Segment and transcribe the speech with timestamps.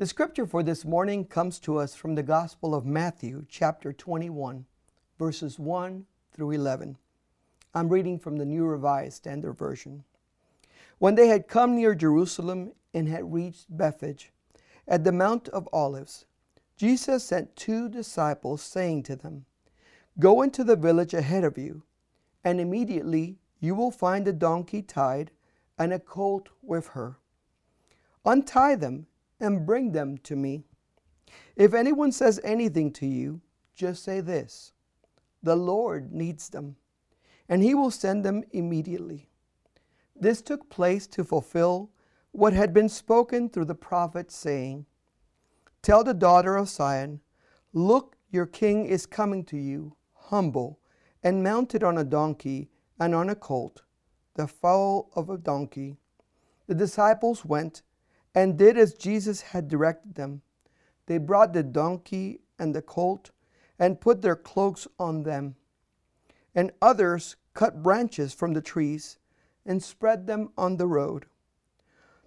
[0.00, 4.64] The scripture for this morning comes to us from the Gospel of Matthew, chapter 21,
[5.18, 6.96] verses 1 through 11.
[7.74, 10.04] I'm reading from the New Revised Standard Version.
[10.96, 14.32] When they had come near Jerusalem and had reached Bethphage,
[14.88, 16.24] at the Mount of Olives,
[16.78, 19.44] Jesus sent two disciples, saying to them,
[20.18, 21.82] Go into the village ahead of you,
[22.42, 25.30] and immediately you will find a donkey tied
[25.78, 27.18] and a colt with her.
[28.24, 29.06] Untie them
[29.40, 30.64] and bring them to me.
[31.56, 33.40] If anyone says anything to you,
[33.74, 34.72] just say this
[35.42, 36.76] The Lord needs them,
[37.48, 39.28] and he will send them immediately.
[40.14, 41.90] This took place to fulfill
[42.32, 44.86] what had been spoken through the prophet, saying,
[45.82, 47.20] Tell the daughter of Zion,
[47.72, 50.78] Look, your king is coming to you, humble,
[51.22, 52.68] and mounted on a donkey
[52.98, 53.82] and on a colt,
[54.34, 55.96] the foal of a donkey.
[56.66, 57.82] The disciples went
[58.34, 60.42] and did as Jesus had directed them.
[61.06, 63.30] They brought the donkey and the colt
[63.78, 65.56] and put their cloaks on them.
[66.54, 69.18] And others cut branches from the trees
[69.66, 71.26] and spread them on the road.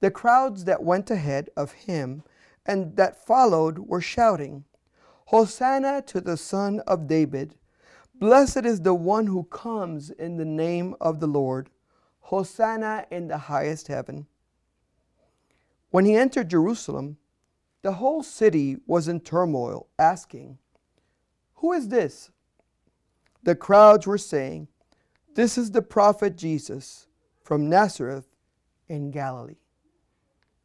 [0.00, 2.22] The crowds that went ahead of him
[2.64, 4.64] and that followed were shouting,
[5.26, 7.56] Hosanna to the Son of David!
[8.14, 11.70] Blessed is the one who comes in the name of the Lord!
[12.20, 14.26] Hosanna in the highest heaven!
[15.90, 17.16] When he entered Jerusalem,
[17.82, 20.58] the whole city was in turmoil, asking,
[21.56, 22.30] Who is this?
[23.42, 24.68] The crowds were saying,
[25.34, 27.06] This is the prophet Jesus
[27.42, 28.26] from Nazareth
[28.88, 29.56] in Galilee.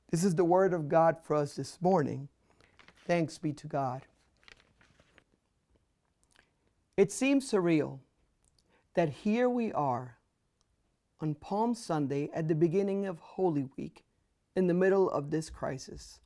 [0.10, 2.28] This is the word of God for us this morning.
[3.08, 4.04] Thanks be to God.
[6.98, 8.00] It seems surreal
[8.94, 10.18] that here we are
[11.20, 14.04] on Palm Sunday at the beginning of Holy Week
[14.56, 16.20] in the middle of this crisis.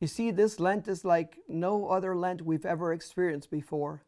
[0.00, 4.02] You see, this Lent is like no other Lent we've ever experienced before.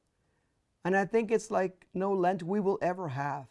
[0.85, 3.47] And I think it's like no Lent we will ever have.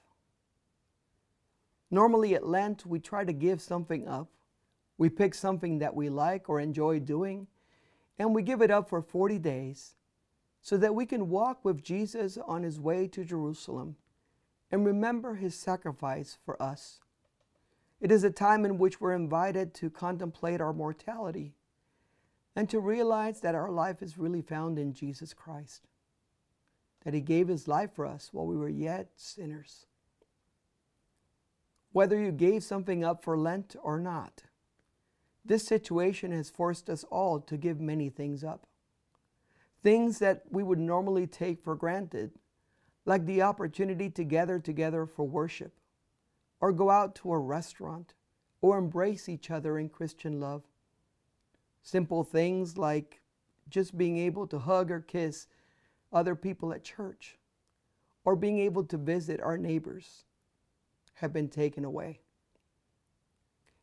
[1.92, 4.30] Normally at Lent, we try to give something up.
[4.98, 7.48] We pick something that we like or enjoy doing,
[8.18, 9.96] and we give it up for 40 days
[10.62, 13.96] so that we can walk with Jesus on his way to Jerusalem
[14.72, 17.00] and remember his sacrifice for us.
[18.02, 21.54] It is a time in which we're invited to contemplate our mortality
[22.56, 25.88] and to realize that our life is really found in Jesus Christ,
[27.06, 29.86] that He gave His life for us while we were yet sinners.
[31.92, 34.44] Whether you gave something up for Lent or not,
[35.46, 38.66] this situation has forced us all to give many things up.
[39.84, 42.32] Things that we would normally take for granted,
[43.06, 45.74] like the opportunity to gather together for worship
[46.62, 48.14] or go out to a restaurant
[48.62, 50.64] or embrace each other in Christian love.
[51.82, 53.22] Simple things like
[53.68, 55.48] just being able to hug or kiss
[56.14, 57.38] other people at church
[58.24, 60.26] or being able to visit our neighbors
[61.16, 62.20] have been taken away.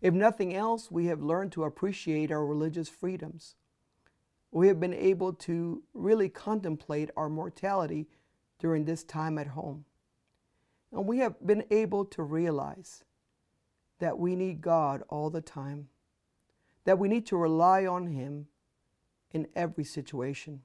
[0.00, 3.56] If nothing else, we have learned to appreciate our religious freedoms.
[4.52, 8.06] We have been able to really contemplate our mortality
[8.60, 9.84] during this time at home.
[10.92, 13.04] And we have been able to realize
[13.98, 15.88] that we need God all the time,
[16.84, 18.46] that we need to rely on Him
[19.32, 20.62] in every situation.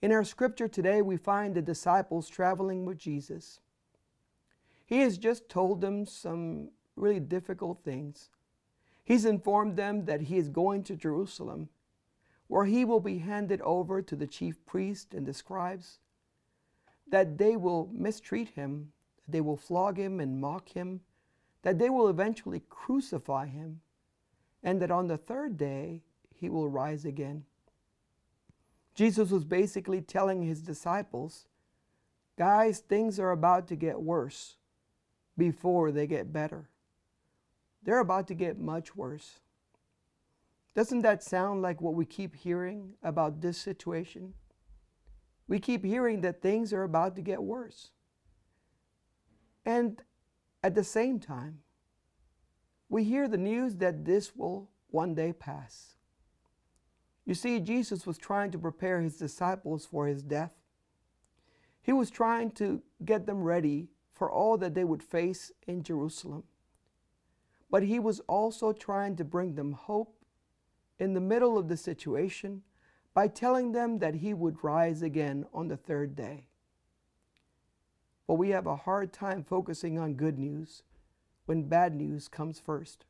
[0.00, 3.60] In our scripture today, we find the disciples traveling with Jesus.
[4.84, 8.30] He has just told them some really difficult things.
[9.04, 11.68] He's informed them that he is going to Jerusalem,
[12.48, 15.98] where he will be handed over to the chief priests and the scribes
[17.12, 21.02] that they will mistreat him, that they will flog him and mock him,
[21.60, 23.82] that they will eventually crucify him,
[24.62, 26.00] and that on the third day
[26.34, 27.44] he will rise again.
[28.94, 31.46] Jesus was basically telling his disciples,
[32.38, 34.56] guys, things are about to get worse
[35.36, 36.70] before they get better.
[37.82, 39.40] They're about to get much worse.
[40.74, 44.32] Doesn't that sound like what we keep hearing about this situation?
[45.48, 47.90] We keep hearing that things are about to get worse.
[49.64, 50.02] And
[50.62, 51.58] at the same time,
[52.88, 55.96] we hear the news that this will one day pass.
[57.24, 60.52] You see, Jesus was trying to prepare his disciples for his death.
[61.82, 66.44] He was trying to get them ready for all that they would face in Jerusalem.
[67.70, 70.16] But he was also trying to bring them hope
[70.98, 72.62] in the middle of the situation
[73.14, 76.46] by telling them that he would rise again on the third day.
[78.26, 80.82] But we have a hard time focusing on good news
[81.46, 83.04] when bad news comes first.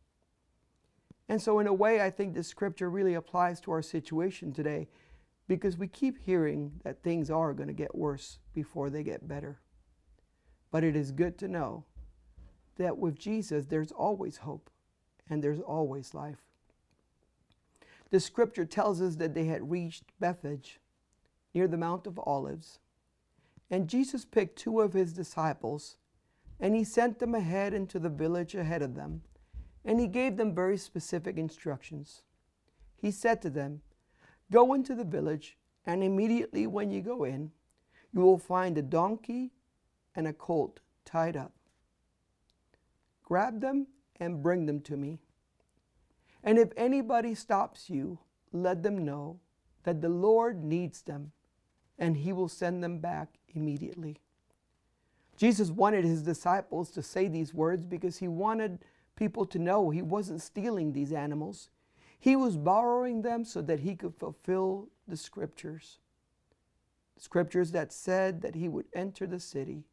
[1.29, 4.89] And so, in a way, I think the scripture really applies to our situation today
[5.47, 9.61] because we keep hearing that things are going to get worse before they get better.
[10.71, 11.85] But it is good to know
[12.77, 14.71] that with Jesus, there's always hope
[15.29, 16.52] and there's always life.
[18.13, 20.79] The scripture tells us that they had reached Bethphage
[21.55, 22.79] near the Mount of Olives.
[23.71, 25.97] And Jesus picked two of his disciples
[26.61, 29.23] and he sent them ahead into the village ahead of them.
[29.83, 32.23] And he gave them very specific instructions.
[32.99, 33.81] He said to them,
[34.51, 35.57] Go into the village,
[35.87, 37.51] and immediately when you go in,
[38.13, 39.53] you will find a donkey
[40.15, 41.53] and a colt tied up.
[43.25, 43.87] Grab them
[44.21, 45.19] and bring them to me.
[46.45, 48.19] And if anybody stops you,
[48.53, 49.39] let them know
[49.85, 51.33] that the Lord needs them,
[51.99, 54.19] and he will send them back immediately.
[55.37, 58.85] Jesus wanted his disciples to say these words because he wanted
[59.17, 61.71] people to know he wasn't stealing these animals.
[62.19, 65.99] He was borrowing them so that he could fulfill the scriptures.
[67.17, 69.85] The scriptures that said that he would enter the city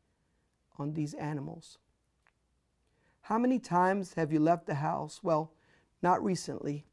[0.78, 1.80] on these animals.
[3.22, 5.22] How many times have you left the house?
[5.24, 5.52] Well,
[6.02, 6.86] not recently.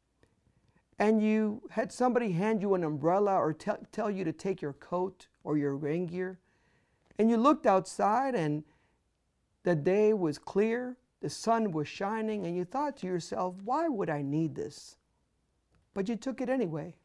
[0.99, 4.73] And you had somebody hand you an umbrella or te- tell you to take your
[4.73, 6.39] coat or your rain gear.
[7.19, 8.63] And you looked outside and
[9.63, 14.09] the day was clear, the sun was shining, and you thought to yourself, why would
[14.09, 14.97] I need this?
[15.93, 16.95] But you took it anyway.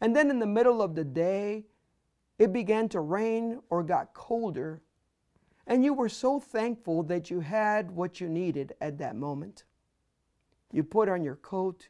[0.00, 1.64] And then in the middle of the day,
[2.38, 4.80] it began to rain or got colder,
[5.66, 9.64] and you were so thankful that you had what you needed at that moment.
[10.72, 11.88] You put on your coat,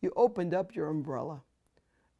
[0.00, 1.42] you opened up your umbrella,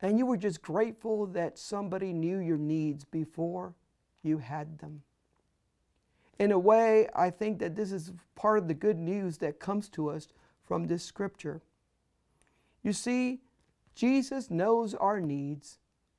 [0.00, 3.74] and you were just grateful that somebody knew your needs before
[4.22, 5.02] you had them.
[6.38, 9.88] In a way, I think that this is part of the good news that comes
[9.90, 10.28] to us
[10.64, 11.62] from this scripture.
[12.82, 13.40] You see,
[13.94, 15.78] Jesus knows our needs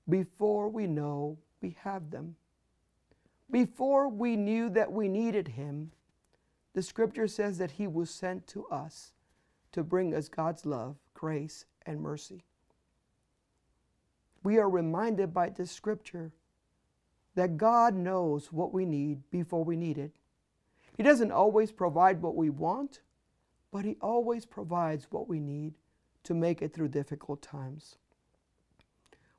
[0.09, 2.35] before we know we have them.
[3.49, 5.91] Before we knew that we needed Him,
[6.73, 9.13] the scripture says that He was sent to us
[9.71, 12.43] to bring us God's love, grace, and mercy.
[14.43, 16.31] We are reminded by this scripture
[17.35, 20.11] that God knows what we need before we need it.
[20.95, 23.01] He doesn't always provide what we want,
[23.71, 25.75] but He always provides what we need
[26.23, 27.95] to make it through difficult times.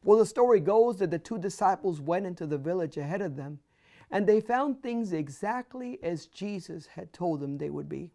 [0.03, 3.59] Well, the story goes that the two disciples went into the village ahead of them,
[4.11, 8.13] and they found things exactly as Jesus had told them they would be.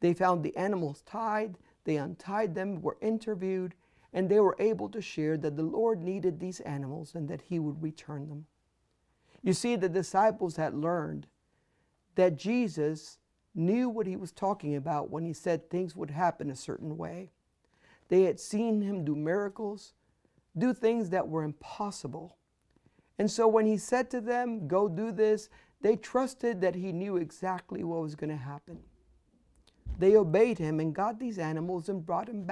[0.00, 3.74] They found the animals tied, they untied them, were interviewed,
[4.12, 7.58] and they were able to share that the Lord needed these animals and that He
[7.58, 8.46] would return them.
[9.42, 11.26] You see, the disciples had learned
[12.16, 13.18] that Jesus
[13.54, 17.30] knew what He was talking about when He said things would happen a certain way.
[18.08, 19.94] They had seen Him do miracles,
[20.58, 22.36] do things that were impossible.
[23.18, 25.48] And so when He said to them, Go do this,
[25.80, 28.80] they trusted that He knew exactly what was going to happen.
[29.98, 32.48] They obeyed Him and got these animals and brought Him back.